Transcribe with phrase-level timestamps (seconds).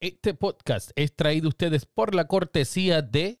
[0.00, 3.40] Este podcast es traído ustedes por la cortesía de...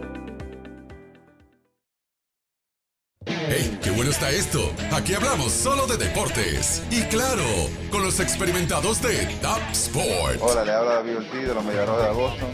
[4.11, 4.17] ¡Hey!
[4.19, 4.73] ¡Qué bueno está esto!
[4.91, 6.81] Aquí hablamos solo de deportes.
[6.89, 7.43] Y claro,
[7.89, 10.39] con los experimentados de Top Sport.
[10.41, 12.49] Hola, le habla David Ortiz de los Mediarrojas de Boston.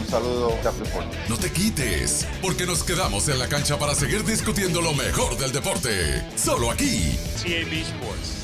[0.00, 1.06] Un saludo, Top Sport.
[1.28, 5.52] No te quites, porque nos quedamos en la cancha para seguir discutiendo lo mejor del
[5.52, 6.24] deporte.
[6.36, 7.18] Solo aquí.
[7.42, 8.39] CAB Sports.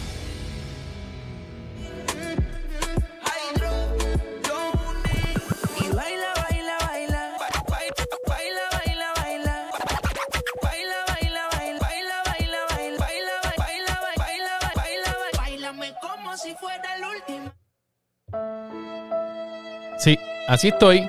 [20.48, 21.08] Así estoy.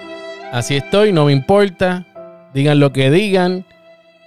[0.52, 2.06] Así estoy, no me importa.
[2.54, 3.66] Digan lo que digan.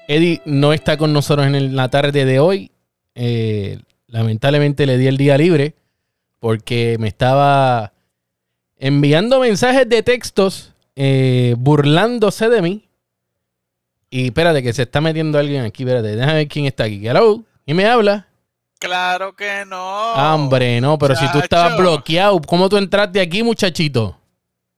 [0.08, 2.70] Eddie no está con nosotros en la tarde de hoy.
[3.14, 5.75] Eh, lamentablemente le di el día libre
[6.38, 7.92] porque me estaba
[8.77, 12.88] enviando mensajes de textos eh, burlándose de mí.
[14.11, 15.84] Y espérate, que se está metiendo alguien aquí.
[15.84, 17.06] Espérate, déjame ver quién está aquí.
[17.06, 18.27] Hello, ¿y me habla?
[18.81, 20.12] Claro que no.
[20.14, 24.19] Hombre, no, pero si tú estabas bloqueado, ¿cómo tú entraste aquí, muchachito?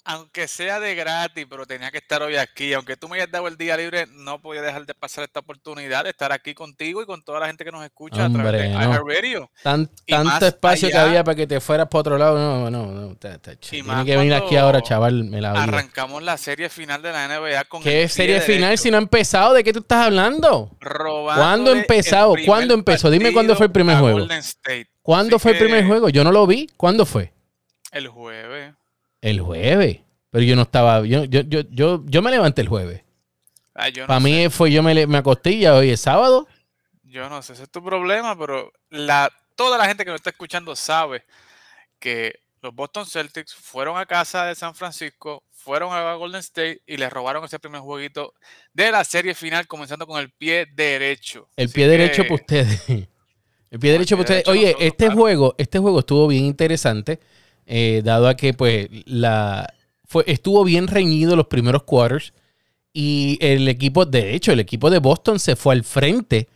[0.04, 2.72] Aunque sea de gratis, pero tenía que estar hoy aquí.
[2.72, 6.02] Aunque tú me hayas dado el día libre, no podía dejar de pasar esta oportunidad
[6.02, 8.68] de estar aquí contigo y con toda la gente que nos escucha a través de
[8.70, 8.82] no.
[8.82, 9.50] iHeartRadio.
[9.62, 12.36] Tan- tanto espacio que había para que te fueras para otro lado.
[12.36, 13.12] No, no, no.
[13.12, 15.22] Y Tiene más que venir aquí ahora, chaval.
[15.24, 15.62] Me la vida.
[15.62, 18.96] Arrancamos la serie final de la NBA con ¿Qué el serie final derecho, si no
[18.96, 19.54] ha empezado?
[19.54, 20.76] ¿De qué tú estás hablando?
[20.80, 22.34] robándole ¿Cuándo empezado?
[22.44, 23.08] ¿Cuándo empezó?
[23.08, 24.18] Dime cuándo fue el primer juego.
[24.30, 24.88] State.
[25.00, 26.08] ¿Cuándo Así fue el primer juego?
[26.08, 26.66] Yo no lo vi.
[26.76, 27.32] ¿Cuándo fue?
[27.92, 28.74] El jueves.
[29.22, 30.00] El jueves.
[30.30, 31.00] Pero yo no estaba.
[31.06, 33.02] Yo, yo, yo, yo, yo me levanté el jueves.
[33.94, 36.46] Yo no Para mí fue yo me, me acosté y hoy es sábado.
[37.04, 40.30] Yo no sé, ese es tu problema, pero la, toda la gente que nos está
[40.30, 41.24] escuchando sabe
[41.98, 46.96] que los Boston Celtics fueron a casa de San Francisco, fueron a Golden State y
[46.96, 48.34] les robaron ese primer jueguito
[48.72, 51.48] de la serie final, comenzando con el pie derecho.
[51.56, 52.82] El Así pie derecho para ustedes.
[53.70, 54.44] El pie derecho para pie ustedes.
[54.44, 57.20] derecho Oye, este juego, este juego estuvo bien interesante,
[57.66, 59.72] eh, dado a que pues la
[60.04, 62.32] fue, estuvo bien reñido los primeros quarters
[62.92, 66.48] y el equipo, de hecho, el equipo de Boston se fue al frente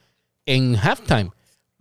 [0.45, 1.31] en halftime.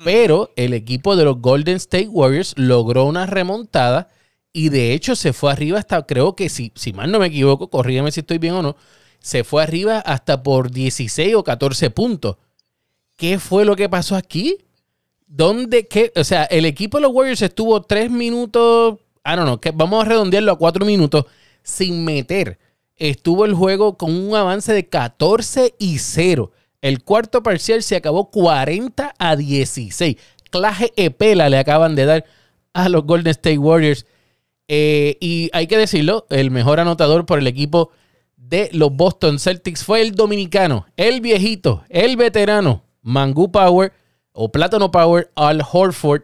[0.04, 4.10] Pero el equipo de los Golden State Warriors logró una remontada
[4.52, 7.70] y de hecho se fue arriba hasta, creo que si, si mal no me equivoco,
[7.70, 8.76] corrígame si estoy bien o no,
[9.20, 12.38] se fue arriba hasta por 16 o 14 puntos.
[13.18, 14.58] ¿Qué fue lo que pasó aquí?
[15.28, 15.88] ¿Dónde?
[15.88, 16.12] Qué?
[16.16, 20.06] O sea, el equipo de los Warriors estuvo tres minutos, I don't know, que vamos
[20.06, 21.26] a redondearlo a cuatro minutos
[21.64, 22.60] sin meter.
[22.96, 26.52] Estuvo el juego con un avance de 14 y 0.
[26.82, 30.16] El cuarto parcial se acabó 40 a 16.
[30.52, 32.26] Claje e pela le acaban de dar
[32.74, 34.06] a los Golden State Warriors.
[34.68, 37.92] Eh, y hay que decirlo, el mejor anotador por el equipo
[38.38, 43.92] de los Boston Celtics fue el dominicano, el viejito, el veterano, Mangú Power
[44.32, 46.24] o Plátano Power Al Horford,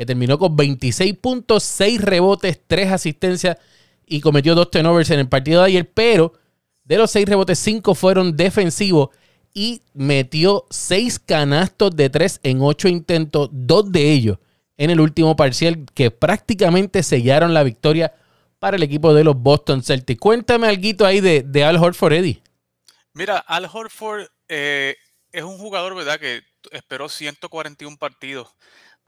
[0.00, 3.58] que terminó con 26 puntos, 6 rebotes, 3 asistencias
[4.06, 6.32] y cometió dos turnovers en el partido de ayer, pero
[6.84, 9.10] de los 6 rebotes, 5 fueron defensivos
[9.52, 14.38] y metió 6 canastos de 3 en 8 intentos, dos de ellos
[14.78, 18.14] en el último parcial que prácticamente sellaron la victoria
[18.58, 20.18] para el equipo de los Boston Celtics.
[20.18, 22.42] Cuéntame algo ahí de, de Al Horford, Eddie.
[23.12, 24.96] Mira, Al Horford eh,
[25.30, 26.18] es un jugador, ¿verdad?
[26.18, 26.40] Que
[26.72, 28.48] esperó 141 partidos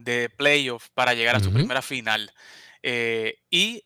[0.05, 2.33] de playoff para llegar a su primera final.
[2.83, 3.85] Eh, y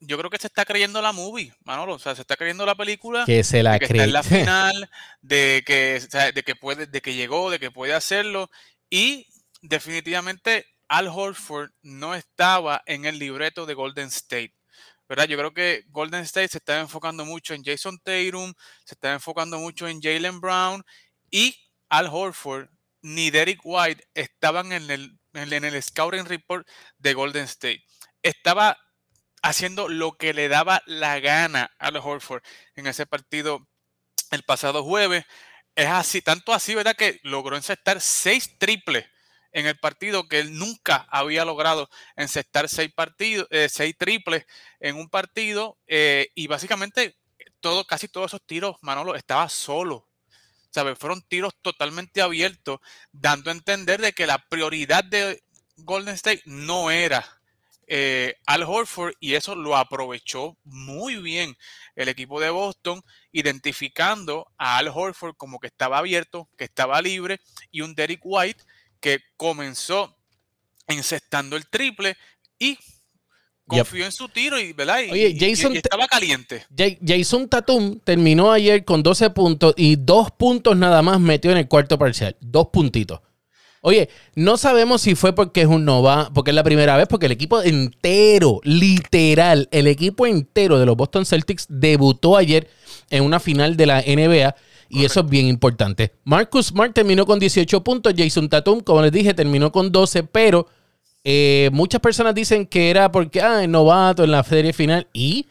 [0.00, 1.94] yo creo que se está creyendo la movie, Manolo.
[1.94, 3.24] O sea, se está creyendo la película.
[3.26, 4.90] Que se la de que está en la final,
[5.20, 8.50] de que, o sea, de que puede, de que llegó, de que puede hacerlo.
[8.90, 9.26] Y
[9.60, 14.54] definitivamente Al Horford no estaba en el libreto de Golden State.
[15.08, 15.26] ¿Verdad?
[15.26, 18.52] Yo creo que Golden State se está enfocando mucho en Jason Tatum,
[18.84, 20.84] se está enfocando mucho en Jalen Brown
[21.30, 21.56] y
[21.88, 22.68] Al Horford
[23.00, 26.66] ni Derek White estaban en el, en, el scouting report
[26.98, 27.84] de Golden State.
[28.22, 28.78] Estaba
[29.42, 32.42] haciendo lo que le daba la gana a Al Horford
[32.74, 33.68] en ese partido
[34.30, 35.24] el pasado jueves.
[35.74, 36.96] Es así, tanto así, ¿verdad?
[36.96, 39.06] Que logró encestar seis triples
[39.52, 44.44] en el partido que él nunca había logrado encestar seis partidos, eh, seis triples
[44.80, 47.16] en un partido eh, y básicamente
[47.60, 50.07] todo, casi todos esos tiros, Manolo, estaba solo.
[50.96, 52.80] Fueron tiros totalmente abiertos,
[53.12, 55.42] dando a entender de que la prioridad de
[55.76, 57.24] Golden State no era
[57.86, 61.56] eh, Al Horford y eso lo aprovechó muy bien
[61.96, 63.02] el equipo de Boston,
[63.32, 67.40] identificando a Al Horford como que estaba abierto, que estaba libre
[67.70, 68.62] y un Derek White
[69.00, 70.16] que comenzó
[70.86, 72.16] encestando el triple
[72.58, 72.78] y
[73.76, 74.98] confió en su tiro y, ¿verdad?
[75.06, 76.64] Y, Oye, y- Jason y estaba caliente.
[76.76, 81.58] Ja- Jason Tatum terminó ayer con 12 puntos y dos puntos nada más metió en
[81.58, 82.36] el cuarto parcial.
[82.40, 83.20] Dos puntitos.
[83.80, 87.26] Oye, no sabemos si fue porque es un nova, porque es la primera vez, porque
[87.26, 92.68] el equipo entero, literal, el equipo entero de los Boston Celtics debutó ayer
[93.10, 94.56] en una final de la NBA
[94.88, 96.12] y eso es bien importante.
[96.24, 100.66] Marcus Smart terminó con 18 puntos, Jason Tatum, como les dije, terminó con 12, pero
[101.30, 105.46] eh, muchas personas dicen que era porque, ah, es novato en la serie final y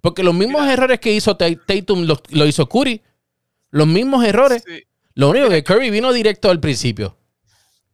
[0.00, 0.72] porque los mismos Mira.
[0.72, 3.00] errores que hizo Ta- Tatum lo, lo hizo Curry.
[3.70, 4.64] Los mismos errores.
[4.66, 4.82] Sí.
[5.14, 7.16] Lo único que Curry vino directo al principio.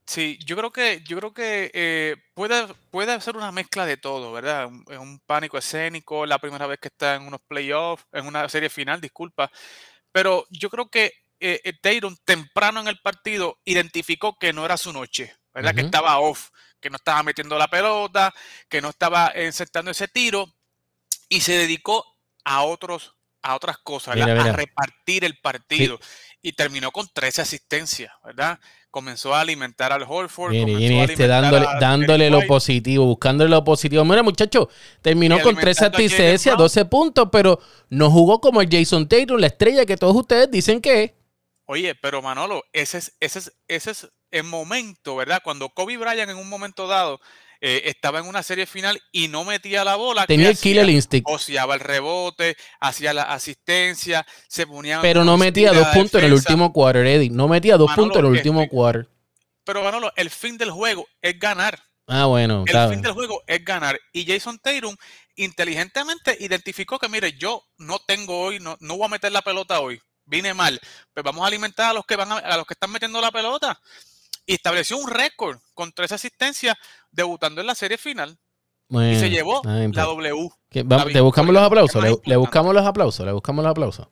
[0.07, 4.33] Sí, yo creo que, yo creo que eh, puede, puede ser una mezcla de todo,
[4.33, 4.67] ¿verdad?
[4.67, 8.49] Un- Es un pánico escénico, la primera vez que está en unos playoffs, en una
[8.49, 9.51] serie final, disculpa.
[10.11, 14.79] Pero yo creo que eh, eh, Tatum temprano en el partido identificó que no era
[14.79, 15.75] su noche, ¿verdad?
[15.75, 16.51] Que estaba off,
[16.81, 18.33] que no estaba metiendo la pelota,
[18.69, 20.53] que no estaba encestando ese tiro
[21.29, 22.05] y se dedicó
[22.45, 24.45] a otros a otras cosas, Mira, mira.
[24.45, 25.99] a repartir el partido
[26.43, 28.59] y terminó con 13 asistencias, ¿verdad?
[28.91, 33.51] Comenzó a alimentar al Horford, Viene, comenzó a este dándole, a dándole lo positivo, buscándole
[33.51, 34.05] lo positivo.
[34.05, 34.69] Mira, muchacho,
[35.03, 36.65] terminó con tres alimentando a Jaylen asistencias, Brown.
[36.65, 37.61] 12 puntos, pero
[37.91, 41.13] no jugó como el Jason Tatum, la estrella que todos ustedes dicen que es.
[41.71, 45.43] Oye, pero Manolo, ese es, ese es, ese es el momento, ¿verdad?
[45.45, 47.21] Cuando Kobe Bryant en un momento dado
[47.61, 50.23] eh, estaba en una serie final y no metía la bola.
[50.23, 50.63] ¿qué Tenía el hacía?
[50.73, 55.03] killer instinct, Oseaba el rebote, hacía la asistencia, se ponía.
[55.03, 57.29] pero no metía dos puntos en el último quarter, Eddie.
[57.31, 59.09] No metía dos Manolo, puntos en el último este- quarter.
[59.65, 61.79] Pero Manolo, el fin del juego es ganar.
[62.07, 64.01] Ah, bueno, El fin del juego es ganar.
[64.15, 64.97] Y Jason Tatum
[65.37, 69.81] inteligentemente identificó que, mire, yo no tengo hoy, no, no voy a meter la pelota
[69.81, 70.01] hoy.
[70.29, 70.79] Vine mal.
[71.13, 73.31] Pues vamos a alimentar a los que van a, a los que están metiendo la
[73.31, 73.81] pelota.
[74.47, 76.77] Y estableció un récord con tres asistencias
[77.11, 78.39] debutando en la serie final.
[79.15, 79.61] Y se llevó
[79.93, 80.05] la.
[80.05, 80.49] W.
[80.85, 84.07] Vamos- le buscamos los aplausos, le, buscamos los aplausos, le buscamos los aplausos.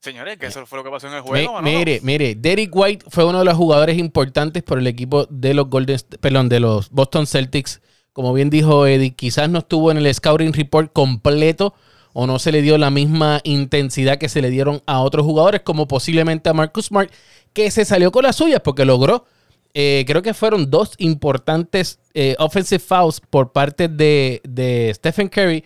[0.00, 1.60] Señores, que eso fue lo que pasó en el juego.
[1.60, 5.68] Mire, mire, Derek White fue uno de los jugadores importantes por el equipo de los
[5.68, 7.82] Golden, perdón, de los Boston Celtics.
[8.14, 11.74] Como bien dijo Eddie, quizás no estuvo en el scouting report completo
[12.12, 15.62] o no se le dio la misma intensidad que se le dieron a otros jugadores,
[15.62, 17.10] como posiblemente a Marcus Smart,
[17.52, 19.24] que se salió con las suyas porque logró,
[19.72, 25.64] eh, creo que fueron dos importantes eh, offensive fouls por parte de, Stephen Curry,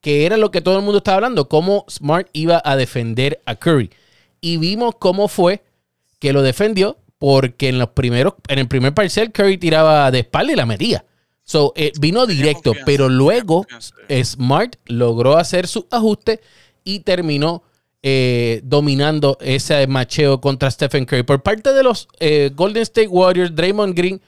[0.00, 3.56] que era lo que todo el mundo estaba hablando, cómo Smart iba a defender a
[3.56, 3.90] Curry.
[4.40, 5.62] Y vimos cómo fue
[6.18, 10.52] que lo defendió, porque en los primeros, en el primer parcial Curry tiraba de espalda
[10.52, 11.04] y la metía.
[11.50, 13.96] So, eh, vino directo, pero luego confianza.
[14.22, 16.40] Smart logró hacer su ajuste
[16.84, 17.64] y terminó
[18.04, 21.24] eh, dominando ese macheo contra Stephen Curry.
[21.24, 24.20] Por parte de los eh, Golden State Warriors, Draymond Green,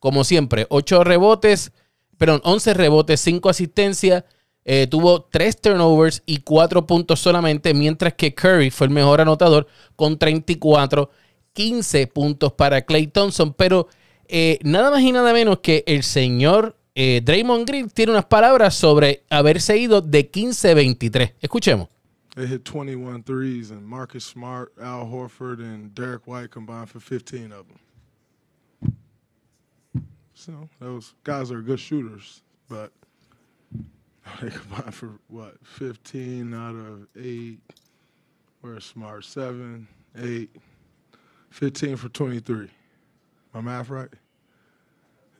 [0.00, 1.70] como siempre, 8 rebotes,
[2.18, 4.24] perdón, 11 rebotes, 5 asistencias,
[4.64, 9.68] eh, tuvo 3 turnovers y 4 puntos solamente, mientras que Curry fue el mejor anotador
[9.94, 11.08] con 34,
[11.52, 13.86] 15 puntos para Clay Thompson, pero
[14.28, 18.74] eh, nada más y nada menos que el señor eh, Draymond Green tiene unas palabras
[18.74, 21.34] sobre haberse ido de 15-23.
[21.40, 21.88] Escuchemos.
[22.36, 27.52] They hit 21 threes, and Marcus Smart, Al Horford, and Derek White combined for 15
[27.52, 27.78] of them.
[30.34, 32.92] So those guys are good shooters, but
[34.40, 35.54] they combined for what?
[35.62, 37.60] 15 out of eight.
[38.60, 39.24] Where's Smart?
[39.24, 40.50] Seven, eight,
[41.50, 42.68] 15 for 23.
[43.54, 44.10] My math right?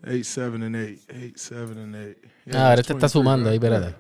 [0.07, 1.01] Eight, seven, and eight.
[1.11, 2.19] Eight, seven, and eight.
[2.47, 3.95] Yeah, Ah, ahora te está 23, sumando ahí, espérate.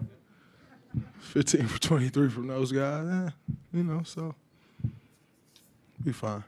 [1.33, 3.05] 15 for 23 from those guys.
[3.07, 3.33] Eh,
[3.73, 4.35] you know, so
[5.99, 6.45] be fine.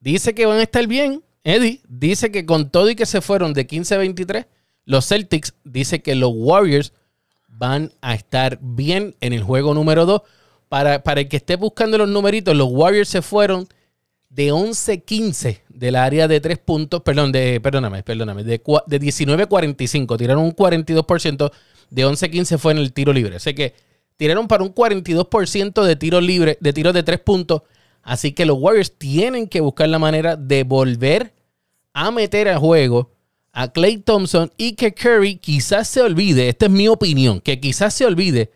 [0.00, 1.22] Dice que van a estar bien.
[1.44, 4.46] Eddie dice que con todo y que se fueron de 15-23,
[4.86, 6.92] los Celtics dice que los Warriors
[7.48, 10.22] van a estar bien en el juego número 2.
[10.68, 13.66] Para, para el que esté buscando los numeritos, los Warriors se fueron
[14.32, 20.44] de 11-15 del área de 3 puntos, perdón, de, perdóname, perdóname, de, de 19-45, tiraron
[20.44, 21.52] un 42%,
[21.90, 23.36] de 11-15 fue en el tiro libre.
[23.36, 23.74] Así que
[24.16, 27.62] tiraron para un 42% de tiros libres, de tiros de 3 puntos.
[28.02, 31.34] Así que los Warriors tienen que buscar la manera de volver
[31.92, 33.10] a meter a juego
[33.52, 37.92] a Clay Thompson y que Curry quizás se olvide, esta es mi opinión, que quizás
[37.92, 38.50] se olvide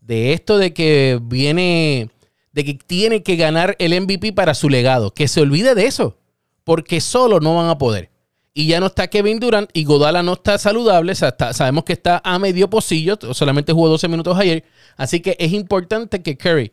[0.00, 2.10] de esto de que viene,
[2.56, 6.16] de que tiene que ganar el MVP para su legado, que se olvide de eso,
[6.64, 8.08] porque solo no van a poder.
[8.54, 11.92] Y ya no está Kevin Durant y Godala no está saludable, o sea, sabemos que
[11.92, 14.64] está a medio pocillo, solamente jugó 12 minutos ayer,
[14.96, 16.72] así que es importante que Curry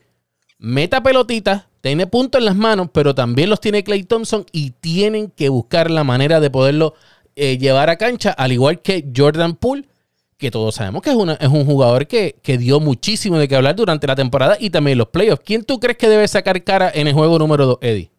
[0.58, 5.32] meta pelotitas, tiene puntos en las manos, pero también los tiene Clay Thompson y tienen
[5.32, 6.94] que buscar la manera de poderlo
[7.36, 9.90] eh, llevar a cancha, al igual que Jordan Poole,
[10.38, 13.56] que todos sabemos que es, una- es un jugador que, que dio muchísimo de qué
[13.56, 15.44] hablar durante la temporada y también los playoffs.
[15.46, 18.12] ¿Quién tú crees que debe sacar cara en el juego número 2, Eddie?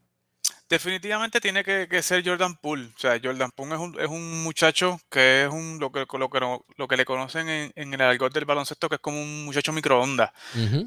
[0.68, 2.87] Definitivamente tiene que, que ser Jordan Poole.
[2.87, 6.30] O sea, Jordan Poole es un, es un muchacho que es un lo que, lo
[6.30, 6.40] que,
[6.78, 9.73] lo que le conocen en, en el argot del baloncesto, que es como un muchacho
[9.73, 10.30] microondas.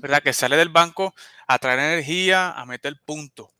[0.01, 0.23] ¿verdad?
[0.23, 1.13] Que sale del banco
[1.47, 3.51] a traer energía, a meter punto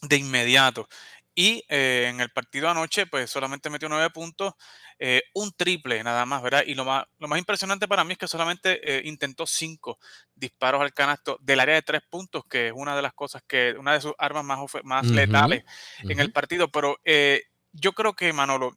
[0.00, 0.88] de inmediato.
[1.34, 4.52] Y eh, en el partido anoche, pues solamente metió nueve puntos,
[4.98, 6.62] eh, un triple nada más, ¿verdad?
[6.66, 9.98] Y lo más, lo más impresionante para mí es que solamente eh, intentó cinco
[10.34, 13.74] disparos al canasto del área de tres puntos, que es una de las cosas que,
[13.78, 15.64] una de sus armas más, más letales
[16.02, 16.70] en el partido.
[16.70, 16.98] Pero
[17.72, 18.76] yo creo que, Manolo,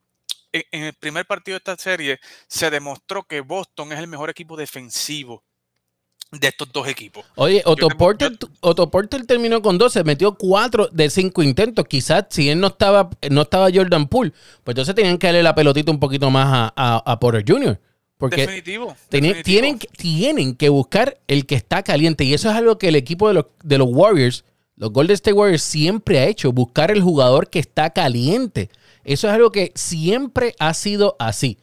[0.53, 4.29] en, en el primer partido de esta serie se demostró que Boston es el mejor
[4.29, 5.43] equipo defensivo
[6.31, 7.25] de estos dos equipos.
[7.35, 11.85] Oye, Otto te- Porter, Otto Porter terminó con 12, metió 4 de 5 intentos.
[11.87, 14.31] Quizás si él no estaba, no estaba Jordan Poole,
[14.63, 17.79] pues entonces tenían que darle la pelotita un poquito más a, a- a Porter Jr.
[18.17, 18.95] Porque definitivo.
[19.09, 19.43] Tiene- definitivo.
[19.61, 22.23] tienen, que- tienen que buscar el que está caliente.
[22.23, 24.43] Y eso es algo que el equipo de los, de los Warriors,
[24.77, 26.51] los Golden State Warriors, siempre ha hecho.
[26.51, 28.69] Buscar el jugador que está caliente.
[29.05, 31.59] Eso es algo que siempre ha sido así.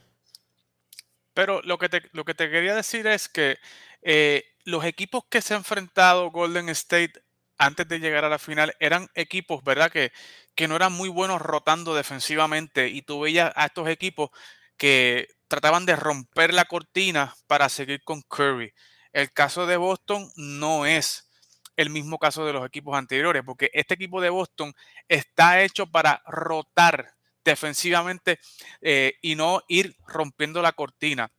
[1.34, 3.56] Pero lo que te, lo que te quería decir es que
[4.02, 7.12] eh, los equipos que se ha enfrentado Golden State
[7.58, 9.90] antes de llegar a la final eran equipos, ¿verdad?
[9.90, 10.12] Que,
[10.54, 14.30] que no eran muy buenos rotando defensivamente y tú veías a estos equipos
[14.76, 18.72] que trataban de romper la cortina para seguir con Curry.
[19.12, 21.28] El caso de Boston no es
[21.76, 24.74] el mismo caso de los equipos anteriores, porque este equipo de Boston
[25.08, 27.14] está hecho para rotar
[27.44, 28.38] defensivamente
[28.80, 31.30] eh, y no ir rompiendo la cortina.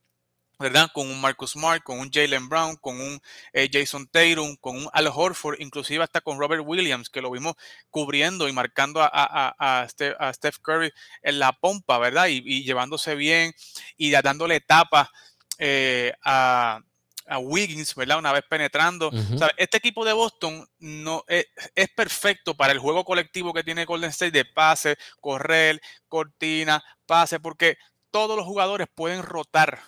[0.63, 0.89] ¿Verdad?
[0.91, 3.21] Con un Marcus Smart, con un Jalen Brown, con un
[3.53, 7.53] eh, Jason Tatum, con un Al Horford, inclusive hasta con Robert Williams, que lo vimos
[7.91, 10.91] cubriendo y marcando a, a- a- a Ste- a Steph Curry
[11.21, 12.27] en la pompa, ¿verdad?
[12.27, 13.53] Y, y llevándose bien
[13.97, 15.11] y dándole etapa
[15.59, 16.79] eh, a,
[17.27, 18.17] a Wiggins, ¿verdad?
[18.17, 19.09] Una vez penetrando.
[19.09, 19.35] Ujú.
[19.35, 23.63] O sea, este equipo de Boston no es, es perfecto para el juego colectivo que
[23.63, 27.77] tiene Golden State de pase, correr, cortina, pase, porque
[28.11, 29.79] todos los jugadores pueden rotar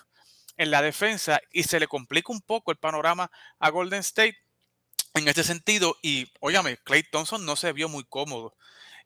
[0.56, 4.38] en la defensa y se le complica un poco el panorama a Golden State
[5.14, 5.96] en ese sentido.
[6.02, 8.54] Y, óyame, Clay Thompson no se vio muy cómodo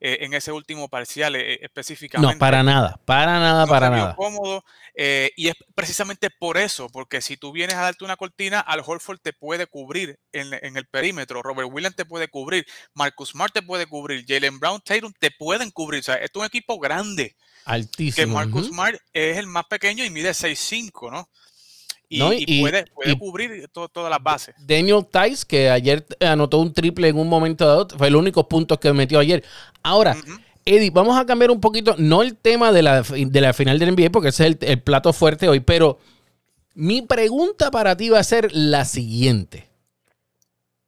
[0.00, 2.35] eh, en ese último parcial eh, específicamente.
[2.35, 2.99] No, para nada.
[3.04, 4.16] Para nada, No para se vio nada.
[4.16, 4.64] cómodo
[4.95, 8.83] eh, y es precisamente por eso, porque si tú vienes a darte una cortina, Al
[8.85, 13.52] Horford te puede cubrir en, en el perímetro, Robert Williams te puede cubrir, Marcus Smart
[13.52, 16.00] te puede cubrir, Jalen Brown, Tatum te pueden cubrir.
[16.00, 18.35] O sea, esto es un equipo grande, que Altísimo.
[18.35, 18.75] Marcus ujú.
[18.75, 21.28] Smart es el más pequeño y mide 6'5", ¿no?
[22.12, 24.55] Y, No, y y- puede, puede y- cubrir to- todas las bases.
[24.59, 28.81] Daniel Tice, que ayer anotó un triple en un momento dado, fue el único punto
[28.81, 29.45] que metió ayer.
[29.85, 30.33] Ahora, Ujú.
[30.64, 33.90] Eddie, vamos a cambiar un poquito, no el tema de la, de la final del
[33.95, 35.99] NBA, porque ese es el, el plato fuerte hoy, pero
[36.75, 39.69] mi pregunta para ti va a ser la siguiente.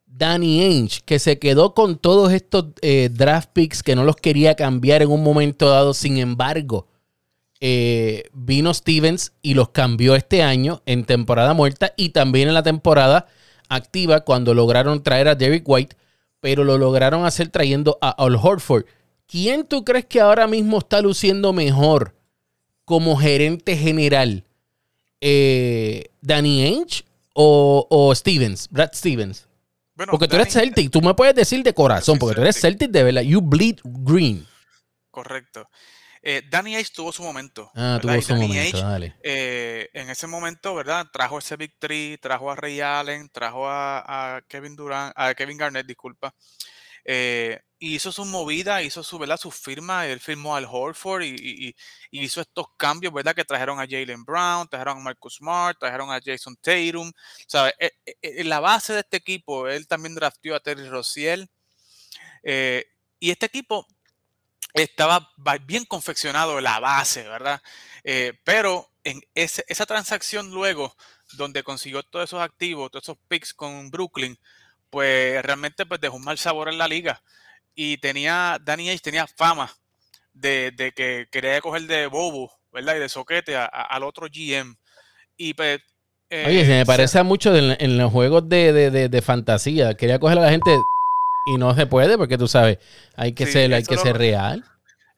[0.07, 4.55] Danny Ainge, que se quedó con todos estos eh, draft picks que no los quería
[4.57, 6.87] cambiar en un momento dado, sin embargo,
[7.65, 12.65] eh, vino Stevens y los cambió este año en temporada muerta y también en la
[12.65, 13.29] temporada
[13.69, 15.97] activa cuando lograron traer a Derek White,
[16.41, 18.87] pero lo lograron hacer trayendo a Al Horford.
[19.29, 22.17] ¿Quién tú crees que ahora mismo está luciendo mejor
[22.85, 24.43] como gerente general?
[25.21, 28.67] Eh, ¿Danny Ainge o, o Stevens?
[28.73, 29.47] Brad Stevens.
[29.95, 32.61] Bueno, Porque tú eres Celtic, tú me puedes decir de corazón, porque tú eres.
[32.61, 33.23] Celtic de verdad.
[33.23, 34.45] You bleed green.
[35.13, 35.69] Correcto.
[36.23, 37.71] Eh, Danny Ainge tuvo su momento.
[37.75, 38.01] Ah, ¿verdad?
[38.01, 39.17] tuvo su Danny momento, dale.
[39.23, 41.07] eh, en ese momento, ¿verdad?
[41.13, 45.59] Trajo ese Big Three, trajo a Ray Allen, trajo a, a Kevin Durant, a Kevin
[45.59, 46.33] Garnett, disculpa.
[47.05, 49.37] eh, hizo su movida, hizo su, ¿verdad?
[49.37, 51.75] su firma, él firmó al Horford y, y- y-
[52.13, 53.35] y hizo estos cambios, ¿verdad?
[53.35, 57.11] Que trajeron a Jalen Brown, trajeron a Marcus Smart, trajeron a Jason Tatum.
[57.49, 57.75] ¿sabes?
[57.81, 61.49] Eh, la base de este equipo, él también draftió a Terry Roziel.
[62.45, 62.85] eh,
[63.19, 63.87] y este equipo
[64.75, 67.61] estaba ba- bien confeccionado la base, ¿verdad?
[68.05, 70.97] Eh, pero en ese- esa transacción luego,
[71.35, 74.39] donde consiguió todos esos activos, todos esos picks con Brooklyn,
[74.91, 77.23] pues realmente pues dejó un mal sabor en la liga.
[77.75, 79.71] Y tenía, Danny Ainge tenía fama
[80.33, 82.97] de, de que quería coger de bobo ¿verdad?
[82.97, 84.75] Y de soquete a- a- al otro GM.
[85.37, 85.81] Y pues.
[86.31, 89.09] eh, Oye, se me se- parece a mucho en, en los juegos de, de- de-
[89.11, 89.95] de fantasía.
[89.95, 90.71] Quería coger a la gente
[91.45, 92.79] y no se puede porque tú sabes,
[93.17, 94.65] hay que Sí, ser, hay que lo- ser real.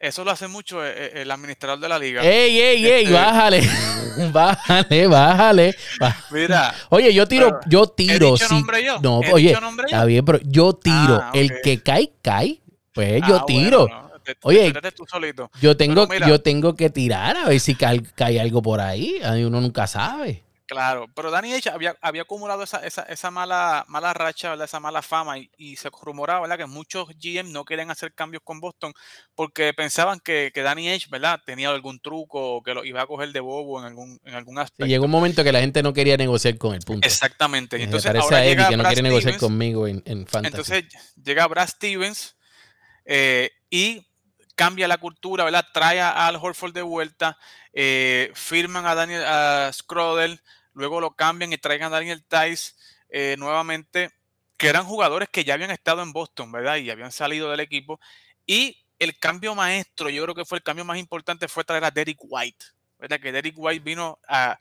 [0.00, 2.22] Eso lo hace mucho eh, eh, el administrador de la liga.
[2.22, 3.04] ¡Ey, ey, ey!
[3.04, 3.62] Este- Bájale,
[4.32, 5.76] bájale, bájale.
[5.98, 8.32] Bá- Mira, Oye, yo tiro, yo tiro.
[8.32, 8.54] dicho sí.
[8.54, 8.98] nombre yo?
[9.00, 9.96] No, ¿He oye, dicho nombre yo?
[9.96, 11.20] está bien, pero yo tiro.
[11.22, 11.58] Ah, El ok.
[11.62, 12.60] que cae, cae.
[12.92, 13.86] Pues yo ah, tiro.
[13.86, 15.50] bueno, no, te- te- Oye, te- tú solito.
[15.60, 16.28] Yo tengo, mira.
[16.28, 19.16] yo tengo que tirar a ver si cae, cae algo por ahí.
[19.24, 20.43] Ahí Uno nunca sabe.
[20.66, 24.64] Claro, pero Danny H había, había acumulado esa, esa, esa mala, mala racha, ¿verdad?
[24.64, 26.56] esa mala fama y, y se rumoraba ¿verdad?
[26.56, 28.94] que muchos GM no querían hacer cambios con Boston
[29.34, 31.40] porque pensaban que, que Danny H ¿verdad?
[31.44, 34.56] tenía algún truco o que lo iba a coger de bobo en algún, en algún
[34.56, 34.86] Sí, aspecto.
[34.86, 37.06] llegó un momento que la gente no quería negociar con el punto.
[37.06, 37.76] Exactamente.
[37.76, 39.86] y Me Entonces, parece ahora a Eddie llega que no Brad quiere negociar Stevens, conmigo
[39.86, 40.56] en, en Fantasy.
[40.72, 40.84] Entonces
[41.22, 42.36] llega Brad Stevens
[43.04, 44.06] eh, y
[44.54, 45.66] cambia la cultura, ¿verdad?
[45.72, 47.38] Trae a Al Horford de vuelta,
[47.72, 50.40] eh, firman a Daniel a Scroder,
[50.72, 52.72] luego lo cambian y traigan a Daniel Tice
[53.08, 54.10] eh, nuevamente,
[54.56, 56.76] que eran jugadores que ya habían estado en Boston, ¿verdad?
[56.76, 58.00] Y habían salido del equipo.
[58.46, 61.90] Y el cambio maestro, yo creo que fue el cambio más importante, fue traer a
[61.90, 62.66] Derek White,
[62.98, 63.20] ¿verdad?
[63.20, 64.58] Que Derek White vino a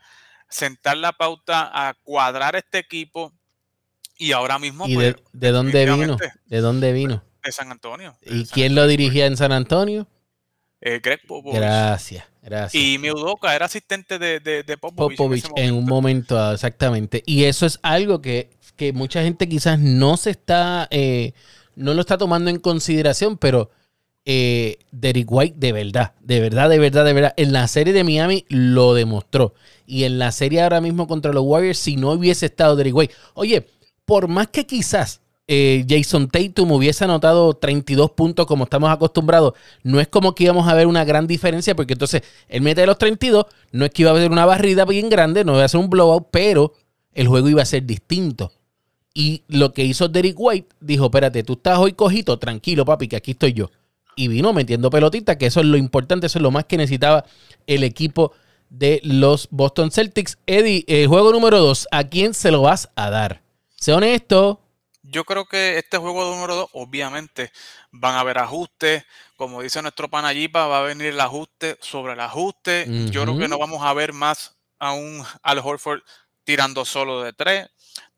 [0.50, 3.33] sentar la pauta, a cuadrar este equipo.
[4.17, 6.17] Y ahora mismo, ¿Y pues, de, de dónde vino?
[6.45, 7.23] ¿De dónde vino?
[7.43, 8.17] De San Antonio.
[8.21, 10.07] de ¿Y San quién lo dirigía en San Antonio?
[10.81, 11.59] eh, Greg Popovich.
[11.59, 12.83] Gracias, gracias.
[12.83, 16.51] Y Meudoka era asistente de, de, de Popovich, Popovich en, un momento.
[16.53, 17.23] exactamente.
[17.25, 21.33] Y eso es algo que, que mucha gente quizás no se está, eh,
[21.75, 23.71] no lo está tomando en consideración, pero
[24.25, 28.03] eh, Derek White de verdad, de verdad, de verdad, de verdad, en la serie de
[28.03, 29.53] Miami lo demostró.
[29.85, 33.15] Y en la serie ahora mismo contra los Warriors, si no hubiese estado Derek White,
[33.35, 33.67] oye,
[34.05, 40.00] por más que quizás eh, Jason Tatum hubiese anotado 32 puntos como estamos acostumbrados, no
[40.00, 43.45] es como que íbamos a ver una gran diferencia, porque entonces él mete los 32,
[43.71, 45.89] no es que iba a haber una barrida bien grande, no iba a ser un
[45.89, 46.73] blowout, pero
[47.13, 48.53] el juego iba a ser distinto.
[49.13, 53.15] Y lo que hizo Derek White, dijo, espérate, tú estás hoy cojito, tranquilo papi, que
[53.17, 53.69] aquí estoy yo.
[54.15, 57.25] Y vino metiendo pelotita, que eso es lo importante, eso es lo más que necesitaba
[57.67, 58.32] el equipo
[58.69, 60.39] de los Boston Celtics.
[60.47, 63.43] Eddie, el juego número 2, ¿a quién se lo vas a dar?
[63.75, 64.62] Sé honesto.
[65.13, 67.52] Yo creo que este juego número 2, obviamente,
[67.91, 69.04] van a haber ajustes.
[69.38, 72.86] Como dice nuestro panayipa, va a venir el ajuste sobre el ajuste.
[73.12, 76.02] Yo creo que no vamos a ver más a un Al Horford
[76.43, 77.67] tirando solo de tres.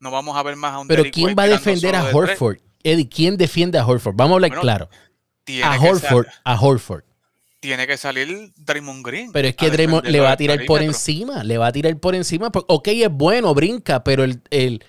[0.00, 2.08] No vamos a ver más a un Pero ¿quién White va a defender a solo
[2.10, 2.14] de.
[2.32, 2.56] Horford?
[2.82, 4.14] Eddie, ¿quién defiende a Horford?
[4.16, 4.90] Vamos a hablar Bueno, claro.
[5.64, 7.04] A Horford, a Horford.
[7.60, 9.32] tiene que salir Draymond Green.
[9.32, 12.14] Pero es que Draymond le va a tirar por encima, le va a tirar por
[12.14, 12.50] encima.
[12.50, 14.84] porque- Ok, es bueno, brinca, pero el, el-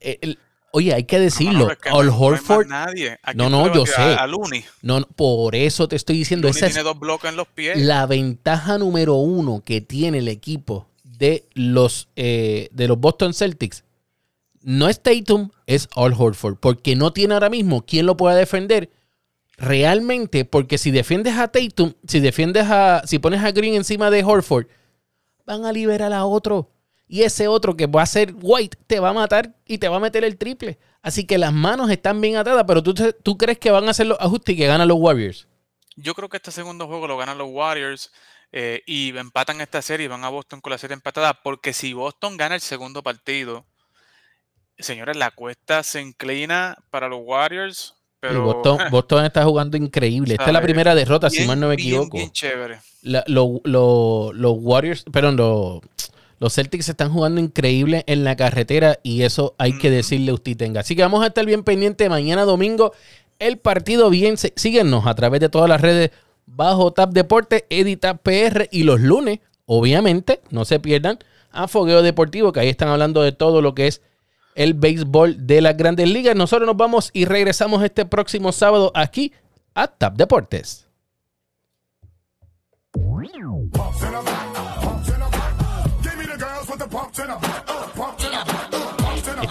[0.00, 0.38] el-
[0.72, 1.66] oye, hay que decirlo.
[1.66, 3.18] no, es que Al no hay más Horford, nadie.
[3.22, 4.02] ¿A No, quién no, tú le vas yo sé.
[4.02, 4.64] A Looney.
[4.82, 7.78] no, por eso te estoy diciendo, esa es tiene dos bloques en los pies.
[7.78, 13.84] la ventaja número uno que tiene el equipo de los, eh, de los Boston Celtics.
[14.62, 18.90] No es Tatum, es Al Horford, porque no tiene ahora mismo quien lo pueda defender
[19.56, 24.22] realmente, porque si defiendes a Tatum, si defiendes a, si pones a Green encima de
[24.24, 24.66] Horford,
[25.44, 26.70] van a liberar a otro.
[27.08, 29.96] Y ese otro que va a ser White te va a matar y te va
[29.96, 30.78] a meter el triple.
[31.02, 32.92] Así que las manos están bien atadas, pero tú,
[33.22, 35.46] tú crees que van a hacer los ajustes y que ganan los Warriors.
[35.96, 38.12] Yo creo que este segundo juego lo ganan los Warriors
[38.52, 41.34] eh, y empatan esta serie y van a Boston con la serie empatada.
[41.42, 43.64] Porque si Boston gana el segundo partido,
[44.78, 47.94] señores, la cuesta se inclina para los Warriors.
[48.20, 50.34] Pero Boston, Boston está jugando increíble.
[50.34, 52.16] Esta es la primera derrota, si mal no me equivoco.
[52.16, 52.80] bien chévere.
[53.02, 55.80] La- lo- lo- los Warriors, perdón, lo-
[56.38, 59.96] los Celtics están jugando increíble en la carretera y eso hay que Ujú.
[59.96, 60.80] decirle a usted tenga.
[60.80, 62.92] Así que vamos a estar bien pendiente mañana domingo.
[63.38, 66.10] El partido bien, síguenos a través de todas las redes
[66.46, 71.18] bajo Tap Deporte, Editap PR y los lunes, obviamente, no se pierdan
[71.50, 74.02] a Fogueo Deportivo, que ahí están hablando de todo lo que es
[74.54, 76.34] el béisbol de las grandes ligas.
[76.34, 79.32] Nosotros nos vamos y regresamos este próximo sábado aquí
[79.74, 80.88] a Tap Deportes.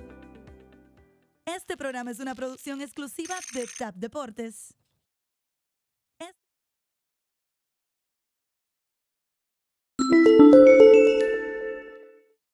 [1.55, 4.73] Este programa es una producción exclusiva de TAP Deportes.